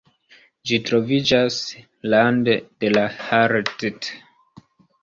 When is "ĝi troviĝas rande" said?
0.69-2.57